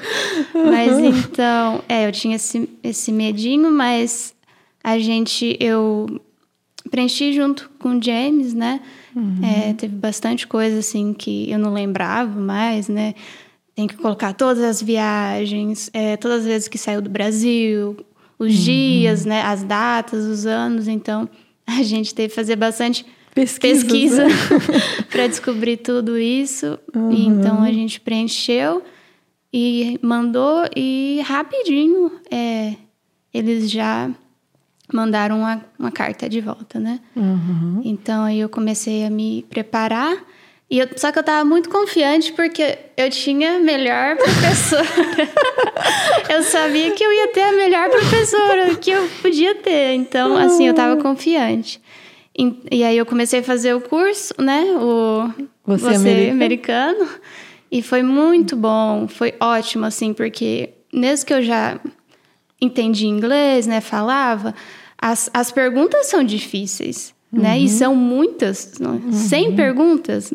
[0.54, 0.70] Uhum.
[0.70, 4.34] Mas então, é, eu tinha esse, esse medinho, mas
[4.82, 6.06] a gente, eu
[6.90, 8.80] preenchi junto com o James, né?
[9.14, 9.40] Uhum.
[9.42, 13.14] É, teve bastante coisa assim que eu não lembrava mais, né?
[13.74, 17.96] Tem que colocar todas as viagens, é, todas as vezes que saiu do Brasil,
[18.38, 18.62] os uhum.
[18.64, 19.42] dias, né?
[19.42, 20.88] As datas, os anos.
[20.88, 21.28] Então,
[21.66, 24.34] a gente teve que fazer bastante pesquisa né?
[25.10, 26.78] para descobrir tudo isso.
[26.94, 27.12] Uhum.
[27.12, 28.82] E, então, a gente preencheu
[29.52, 32.74] e mandou e rapidinho é,
[33.32, 34.10] eles já
[34.92, 37.00] mandaram uma, uma carta de volta, né?
[37.16, 37.80] Uhum.
[37.84, 40.16] Então aí eu comecei a me preparar.
[40.70, 45.28] E eu, só que eu estava muito confiante porque eu tinha a melhor professora.
[46.30, 49.92] eu sabia que eu ia ter a melhor professora que eu podia ter.
[49.92, 51.80] Então, assim, eu estava confiante.
[52.36, 54.64] E, e, aí eu comecei a fazer o curso, né?
[54.76, 55.30] O
[55.64, 56.32] Você, Você americano.
[56.32, 57.08] americano.
[57.70, 61.78] E foi muito bom, foi ótimo, assim, porque mesmo que eu já
[62.60, 63.80] entendi inglês, né?
[63.80, 64.54] Falava.
[64.98, 67.42] As, as perguntas são difíceis, uhum.
[67.42, 67.58] né?
[67.58, 67.68] E uhum.
[67.68, 69.12] são muitas, uhum.
[69.12, 70.32] 100 perguntas.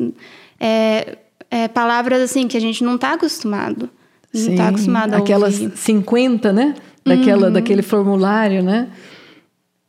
[0.58, 1.18] É,
[1.50, 3.90] é, palavras assim que a gente não está acostumado.
[4.32, 5.76] Não está acostumado a Aquelas ouvir.
[5.76, 6.74] 50, né?
[7.04, 7.52] Daquela, uhum.
[7.52, 8.88] Daquele formulário, né?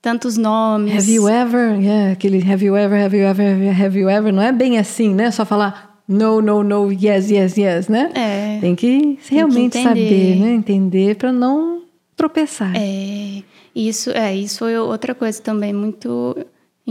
[0.01, 0.95] Tantos nomes.
[0.95, 1.79] Have you ever?
[1.79, 4.33] Yeah, aquele have you ever, have you ever, have you ever.
[4.33, 5.29] Não é bem assim, né?
[5.29, 8.11] Só falar no, no, no, yes, yes, yes, né?
[8.15, 8.59] É.
[8.59, 10.53] Tem que realmente Tem que saber, né?
[10.53, 11.83] Entender para não
[12.15, 12.73] tropeçar.
[12.75, 13.43] É,
[13.75, 16.35] isso, é, isso foi outra coisa também muito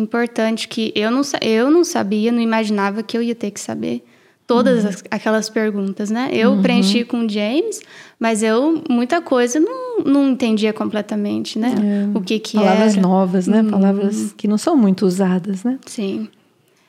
[0.00, 4.04] importante que eu não, eu não sabia, não imaginava que eu ia ter que saber
[4.46, 4.90] todas uhum.
[4.90, 6.28] as, aquelas perguntas, né?
[6.32, 6.62] Eu uhum.
[6.62, 7.80] preenchi com o James,
[8.18, 11.72] mas eu muita coisa não, não entendia completamente, né?
[12.12, 12.18] É.
[12.18, 13.02] O que que Palavras era.
[13.02, 13.62] novas, né?
[13.62, 13.70] Uhum.
[13.70, 15.78] Palavras que não são muito usadas, né?
[15.86, 16.28] Sim.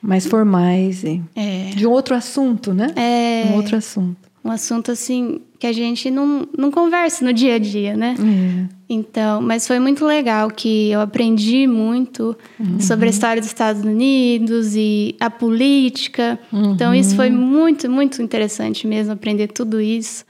[0.02, 1.70] Mais formais e é.
[1.76, 2.88] de um outro assunto, né?
[2.96, 3.52] É.
[3.52, 7.58] Um outro assunto um assunto assim que a gente não, não conversa no dia a
[7.58, 8.16] dia, né?
[8.18, 8.74] É.
[8.88, 12.80] Então, mas foi muito legal que eu aprendi muito uhum.
[12.80, 16.36] sobre a história dos Estados Unidos e a política.
[16.52, 16.72] Uhum.
[16.72, 20.24] Então, isso foi muito, muito interessante mesmo, aprender tudo isso.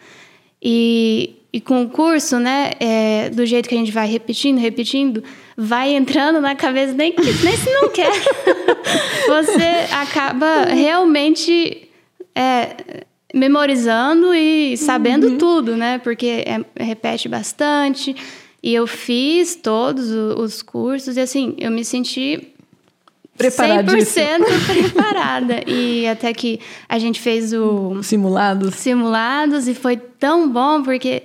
[0.62, 5.24] E, e com o curso, né, é, do jeito que a gente vai repetindo, repetindo,
[5.56, 8.12] vai entrando na cabeça, nem, nem se não quer.
[9.28, 11.88] Você acaba realmente.
[12.34, 15.38] É, memorizando e sabendo uhum.
[15.38, 15.98] tudo, né?
[15.98, 18.14] Porque é, repete bastante.
[18.62, 22.52] E eu fiz todos os cursos e assim, eu me senti
[23.38, 25.62] 100% preparada.
[25.66, 28.02] E até que a gente fez o...
[28.02, 28.74] Simulados.
[28.76, 31.24] Simulados e foi tão bom porque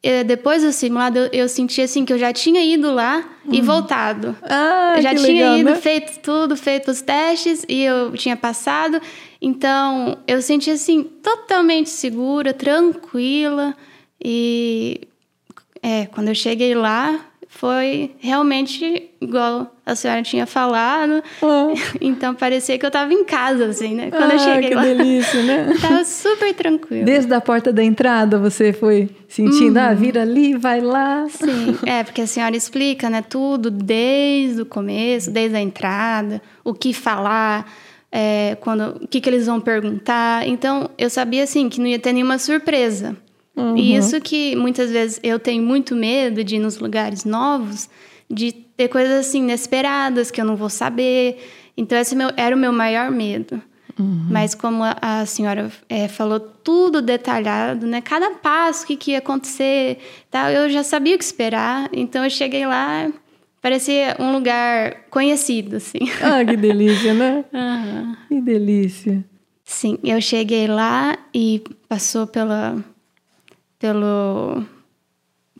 [0.00, 3.54] eh, depois do simulado, eu, eu, senti assim que eu já tinha ido lá uhum.
[3.54, 4.36] e voltado.
[4.42, 5.76] Ah, eu já tinha legal, ido, né?
[5.76, 9.00] feito tudo, feito os testes e eu tinha passado.
[9.40, 13.74] Então, eu senti assim totalmente segura, tranquila
[14.22, 15.02] e
[15.82, 21.22] é, quando eu cheguei lá, foi realmente igual a senhora tinha falado.
[21.42, 21.72] Ah.
[22.00, 24.10] Então parecia que eu estava em casa, assim, né?
[24.10, 24.82] Quando ah, eu cheguei que lá.
[24.82, 25.74] delícia, né?
[25.80, 27.04] Tava super tranquilo.
[27.04, 29.86] Desde a porta da entrada você foi sentindo, uhum.
[29.86, 31.26] ah, vira ali, vai lá.
[31.28, 36.74] Sim, é, porque a senhora explica, né, tudo desde o começo, desde a entrada, o
[36.74, 37.66] que falar.
[38.10, 40.46] É, quando, o que, que eles vão perguntar.
[40.46, 43.16] Então, eu sabia, assim, que não ia ter nenhuma surpresa.
[43.54, 43.76] Uhum.
[43.76, 47.90] E isso que muitas vezes eu tenho muito medo de ir nos lugares novos,
[48.30, 51.44] de ter coisas assim inesperadas que eu não vou saber.
[51.76, 53.60] Então, esse meu, era o meu maior medo.
[53.98, 54.28] Uhum.
[54.30, 58.00] Mas como a, senhora é, falou tudo detalhado, né?
[58.00, 59.98] Cada passo, o que, que ia acontecer,
[60.30, 61.88] tal, eu já sabia o que esperar.
[61.92, 63.10] Então, eu cheguei lá,
[63.60, 66.00] parecia um lugar conhecido, assim.
[66.22, 67.44] Ah, que delícia, né?
[67.52, 68.16] Uhum.
[68.28, 69.24] Que delícia.
[69.64, 72.76] Sim, eu cheguei lá e passou pela
[73.78, 74.62] pelo,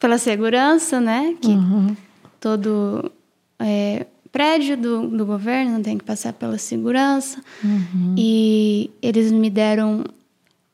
[0.01, 1.37] pela segurança, né?
[1.41, 1.97] Que uhum.
[2.41, 3.11] todo.
[3.59, 7.43] É, prédio do, do governo, tem que passar pela segurança.
[7.65, 8.15] Uhum.
[8.17, 10.05] E eles me deram.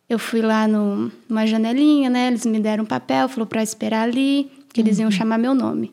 [0.09, 2.29] Eu fui lá no, numa janelinha, né?
[2.29, 5.11] Eles me deram um papel, falou para esperar ali, que eles iam uhum.
[5.11, 5.93] chamar meu nome.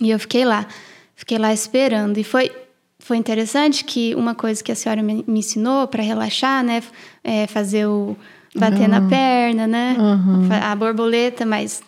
[0.00, 0.06] Uhum.
[0.06, 0.66] E eu fiquei lá,
[1.14, 2.18] fiquei lá esperando.
[2.18, 2.50] E foi,
[2.98, 6.82] foi interessante que uma coisa que a senhora me, me ensinou para relaxar, né?
[7.22, 8.16] É fazer o.
[8.54, 9.96] bater na perna, né?
[9.98, 10.48] Uhum.
[10.50, 11.82] A borboleta, mas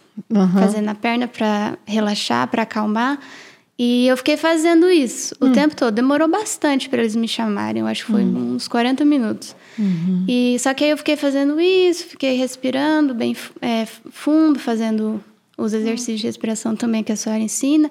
[0.61, 3.19] fazer na perna para relaxar, para acalmar.
[3.83, 5.53] E eu fiquei fazendo isso o hum.
[5.53, 5.95] tempo todo.
[5.95, 7.81] Demorou bastante para eles me chamarem.
[7.81, 8.55] Eu acho que foi hum.
[8.55, 9.57] uns 40 minutos.
[9.79, 10.27] Uhum.
[10.29, 15.25] E só que aí eu fiquei fazendo isso, fiquei respirando bem é, fundo, fazendo
[15.61, 17.91] os exercícios de respiração também que a senhora ensina.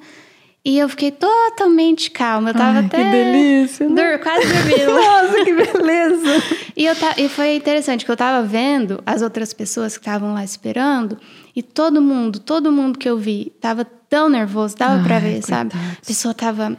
[0.64, 2.50] E eu fiquei totalmente calma.
[2.50, 2.98] Eu tava Ai, até.
[2.98, 3.88] Que delícia!
[3.88, 4.18] Né?
[4.18, 4.92] quase dormindo.
[4.94, 6.44] Nossa, que beleza!
[6.76, 10.44] e, eu e foi interessante que eu tava vendo as outras pessoas que estavam lá
[10.44, 11.18] esperando.
[11.56, 15.72] E todo mundo, todo mundo que eu vi, tava tão nervoso, dava para ver, coitado.
[15.72, 15.86] sabe?
[16.02, 16.78] A pessoa tava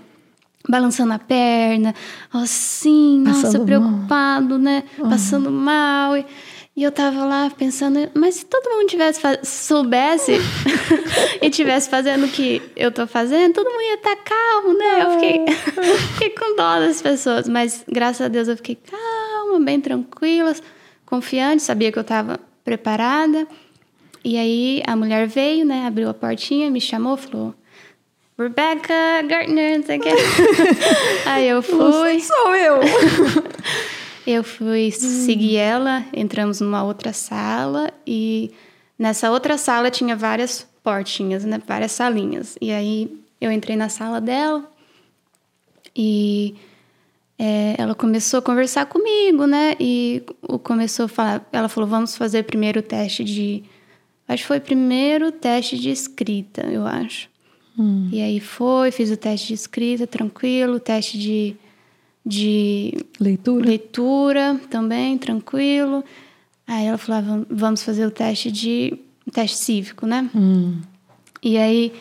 [0.68, 1.94] balançando a perna,
[2.32, 4.58] assim, Passando nossa, preocupado, mal.
[4.58, 4.84] né?
[4.98, 6.16] Passando mal.
[6.16, 6.26] E,
[6.76, 10.32] e eu tava lá pensando, mas se todo mundo tivesse soubesse
[11.42, 15.02] e tivesse fazendo o que eu tô fazendo, todo mundo ia estar tá calmo, né?
[15.02, 15.54] Eu fiquei,
[16.14, 20.54] fiquei com dó das pessoas, mas graças a Deus eu fiquei calma, bem tranquila,
[21.04, 23.46] confiante, sabia que eu tava preparada.
[24.24, 25.86] E aí a mulher veio, né?
[25.86, 27.54] Abriu a portinha, me chamou, falou:
[28.38, 30.08] Rebecca Gartner, não sei o que.
[31.26, 32.20] aí eu fui.
[32.20, 32.78] Sou eu!
[34.30, 35.24] Eu fui hum.
[35.24, 38.50] seguir ela, entramos numa outra sala e
[38.98, 41.60] nessa outra sala tinha várias portinhas, né?
[41.66, 42.56] Várias salinhas.
[42.60, 44.70] E aí eu entrei na sala dela
[45.94, 46.54] e
[47.38, 49.74] é, ela começou a conversar comigo, né?
[49.80, 50.22] E
[50.62, 53.64] começou a falar, ela falou: vamos fazer primeiro o teste de
[54.30, 57.28] Acho que foi o primeiro teste de escrita, eu acho.
[57.76, 58.08] Hum.
[58.12, 61.56] E aí foi, fiz o teste de escrita, tranquilo, teste de,
[62.30, 63.66] de leitura.
[63.66, 66.04] leitura também, tranquilo.
[66.66, 68.96] Aí ela falou: ah, vamos fazer o teste de
[69.32, 70.30] teste cívico, né?
[70.34, 70.80] Hum.
[71.42, 71.92] E aí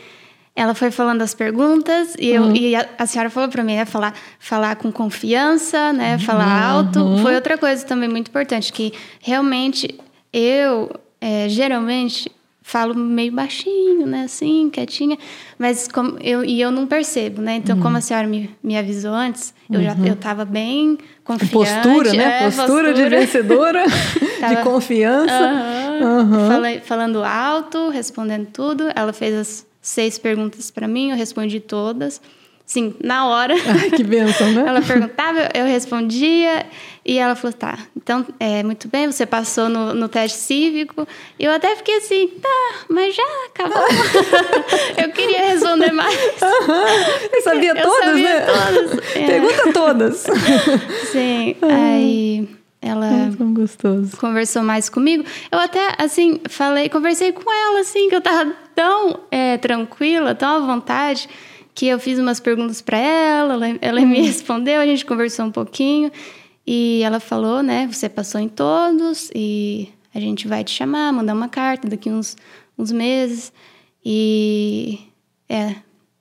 [0.55, 2.55] ela foi falando as perguntas e, eu, uhum.
[2.55, 6.77] e a, a, senhora falou para mim, né, falar, falar com confiança, né, falar uhum.
[6.77, 7.17] alto.
[7.21, 9.97] Foi outra coisa também muito importante, que realmente
[10.33, 12.29] eu é, geralmente
[12.69, 14.23] falo meio baixinho, né?
[14.25, 15.17] Assim, quietinha.
[15.57, 17.55] Mas como eu, e eu não percebo, né?
[17.55, 17.81] Então, uhum.
[17.81, 21.51] como a senhora me, me avisou antes, eu já eu tava bem confiante.
[21.51, 22.23] Postura, né?
[22.23, 23.83] É, postura, postura, de vencedora,
[24.39, 25.51] tava, de confiança.
[25.99, 26.47] Uhum.
[26.47, 28.83] Falei, falando alto, respondendo tudo.
[28.95, 32.21] Ela fez as seis perguntas para mim, eu respondi todas.
[32.69, 33.55] Sim, na hora.
[33.81, 34.63] Ai, que benção, né?
[34.67, 36.67] ela perguntava, eu respondia.
[37.03, 41.07] E ela falou: tá, então, é, muito bem, você passou no, no teste cívico.
[41.39, 43.81] E eu até fiquei assim: tá, mas já acabou.
[45.03, 46.15] eu queria responder mais.
[47.33, 48.45] Eu sabia eu todas, sabia né?
[48.45, 49.15] Todas.
[49.15, 49.25] É.
[49.25, 50.27] Pergunta todas.
[51.11, 52.47] Sim, aí
[52.79, 54.15] ela é gostoso.
[54.17, 55.25] conversou mais comigo.
[55.51, 60.57] Eu até, assim, falei, conversei com ela, assim, que eu tava tão é, tranquila, tão
[60.57, 61.27] à vontade
[61.73, 64.25] que eu fiz umas perguntas para ela, ela, ela me uhum.
[64.25, 66.11] respondeu, a gente conversou um pouquinho
[66.65, 71.33] e ela falou, né, você passou em todos e a gente vai te chamar, mandar
[71.33, 72.35] uma carta daqui uns,
[72.77, 73.53] uns meses
[74.03, 74.99] e
[75.47, 75.75] é,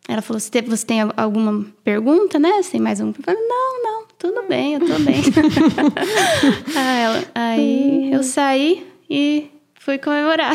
[0.09, 2.63] ela falou, você tem, você tem alguma pergunta, né?
[2.63, 3.15] Você tem mais alguma?
[3.19, 5.23] Eu falei, não, não, tudo bem, eu tô bem.
[6.75, 10.55] aí, ela, aí eu saí e fui comemorar.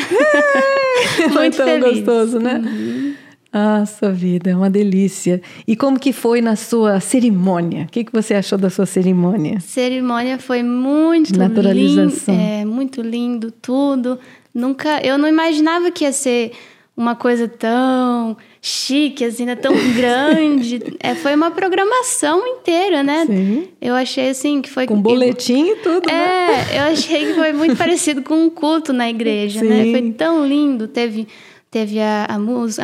[1.32, 2.00] Muito tão feliz.
[2.00, 2.56] gostoso, né?
[2.56, 3.13] Uhum.
[3.56, 5.40] Ah, sua vida, é uma delícia.
[5.68, 7.84] E como que foi na sua cerimônia?
[7.84, 9.60] O que, que você achou da sua cerimônia?
[9.60, 12.34] Cerimônia foi muito Naturalização.
[12.34, 14.18] lindo, é, muito lindo tudo.
[14.56, 16.54] Nunca, eu não imaginava que ia ser
[16.98, 19.56] uma coisa tão chique, assim, né?
[19.56, 20.82] tão grande.
[21.00, 23.26] é, foi uma programação inteira, né?
[23.28, 23.68] Sim.
[23.80, 24.88] Eu achei assim que foi.
[24.88, 26.10] Com boletim e tudo.
[26.10, 26.66] É, né?
[26.80, 29.68] eu achei que foi muito parecido com um culto na igreja, Sim.
[29.68, 29.92] né?
[29.92, 30.88] Foi tão lindo.
[30.88, 31.28] Teve
[31.74, 32.36] teve a, a,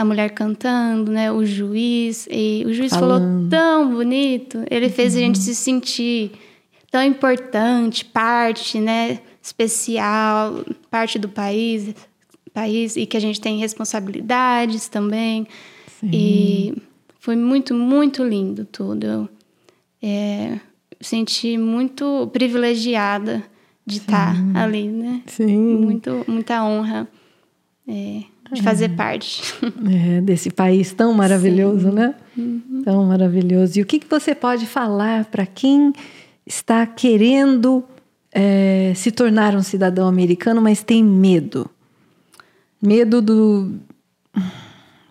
[0.02, 1.32] a mulher cantando, né?
[1.32, 2.28] O juiz.
[2.32, 3.22] E o juiz Falando.
[3.22, 4.66] falou tão bonito.
[4.68, 5.20] Ele fez uhum.
[5.20, 6.32] a gente se sentir
[6.90, 9.20] tão importante, parte, né?
[9.44, 11.94] Especial, parte do país,
[12.52, 15.48] país e que a gente tem responsabilidades também.
[16.00, 16.10] Sim.
[16.12, 16.82] E
[17.20, 19.06] foi muito, muito lindo tudo.
[19.06, 19.30] Eu
[20.02, 20.60] é,
[21.00, 23.44] senti muito privilegiada
[23.86, 24.02] de Sim.
[24.02, 25.22] estar ali, né?
[25.28, 25.76] Sim.
[25.76, 27.08] Muito, muita honra.
[27.88, 29.42] É, de fazer parte.
[29.92, 31.96] É, desse país tão maravilhoso, Sim.
[31.96, 32.16] né?
[32.38, 32.82] Uhum.
[32.84, 33.80] Tão maravilhoso.
[33.80, 35.94] E o que, que você pode falar para quem
[36.46, 37.84] está querendo
[38.32, 41.70] é, se tornar um cidadão americano, mas tem medo?
[42.82, 43.76] Medo do.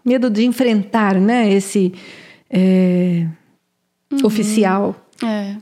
[0.05, 1.53] Medo de enfrentar, né?
[1.53, 1.93] Esse,
[2.51, 3.27] é,
[4.11, 4.19] uhum.
[4.25, 4.97] oficial.
[5.23, 5.57] É.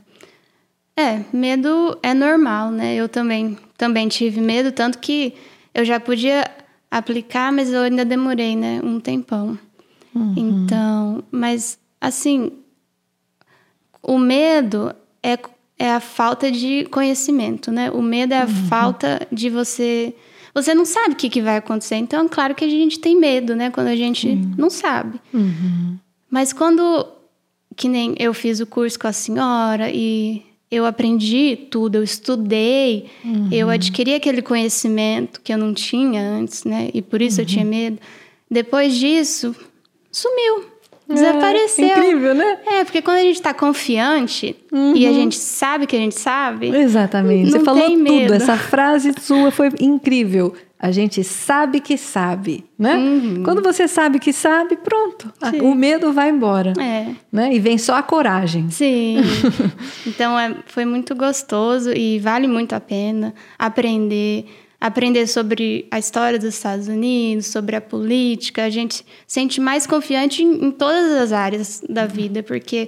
[0.99, 2.95] É, medo é normal, né?
[2.95, 5.33] Eu também, também tive medo, tanto que
[5.73, 6.43] eu já podia
[6.89, 8.81] aplicar, mas eu ainda demorei, né?
[8.83, 9.57] Um tempão.
[10.13, 10.33] Uhum.
[10.35, 12.51] Então, mas assim,
[14.01, 15.37] o medo é,
[15.77, 17.91] é a falta de conhecimento, né?
[17.91, 18.67] O medo é a uhum.
[18.67, 20.15] falta de você.
[20.53, 21.95] Você não sabe o que, que vai acontecer.
[21.95, 23.69] Então, claro que a gente tem medo, né?
[23.69, 24.53] Quando a gente uhum.
[24.57, 25.19] não sabe.
[25.33, 25.97] Uhum.
[26.29, 27.13] Mas quando.
[27.75, 33.05] Que nem eu fiz o curso com a senhora e eu aprendi tudo, eu estudei,
[33.23, 33.49] uhum.
[33.51, 36.89] eu adquiri aquele conhecimento que eu não tinha antes, né?
[36.93, 37.69] E por isso eu tinha uhum.
[37.69, 37.99] medo.
[38.51, 39.55] Depois disso,
[40.11, 40.65] sumiu.
[41.09, 41.85] É, Desapareceu.
[41.85, 42.59] É, incrível, né?
[42.65, 44.93] É, porque quando a gente está confiante uhum.
[44.93, 46.67] e a gente sabe que a gente sabe.
[46.67, 47.51] Exatamente.
[47.51, 48.33] Você falou tudo.
[48.33, 50.53] Essa frase sua foi incrível.
[50.79, 52.95] A gente sabe que sabe, né?
[52.95, 53.43] Uhum.
[53.43, 55.33] Quando você sabe que sabe, pronto.
[55.49, 55.61] Sim.
[55.61, 56.73] O medo vai embora.
[56.79, 57.15] É.
[57.31, 57.53] Né?
[57.53, 58.69] E vem só a coragem.
[58.69, 59.17] Sim.
[60.05, 64.45] então é, foi muito gostoso e vale muito a pena aprender
[64.79, 68.63] aprender sobre a história dos Estados Unidos, sobre a política.
[68.63, 72.87] A gente sente mais confiante em, em todas as áreas da vida, porque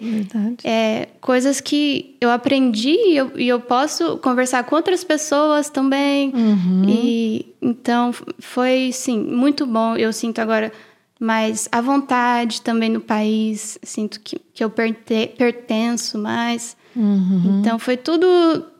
[0.64, 6.32] é coisas que eu aprendi e eu, e eu posso conversar com outras pessoas também.
[6.34, 6.86] Uhum.
[6.88, 9.96] E então foi sim muito bom.
[9.96, 10.72] Eu sinto agora
[11.20, 16.78] mais à vontade também no país, sinto que, que eu perte, pertenço mais.
[16.96, 17.60] Uhum.
[17.60, 18.28] Então foi tudo,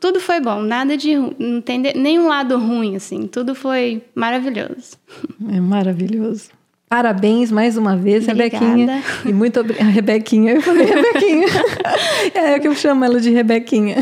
[0.00, 4.96] tudo foi bom, nada de não tem nenhum lado ruim assim, tudo foi maravilhoso.
[5.48, 6.50] É maravilhoso.
[6.90, 8.66] Parabéns mais uma vez, Obrigada.
[8.66, 9.02] Rebequinha.
[9.24, 9.90] E muito obrigada.
[9.90, 11.46] Rebequinha, eu falei Rebequinha.
[12.34, 13.94] é eu que eu chamo ela de Rebequinha.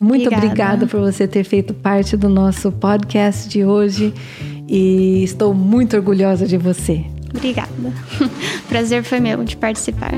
[0.00, 0.36] Muito obrigada.
[0.36, 4.14] obrigada por você ter feito parte do nosso podcast de hoje.
[4.68, 7.04] E estou muito orgulhosa de você.
[7.34, 7.92] Obrigada.
[8.68, 10.14] Prazer foi meu de participar.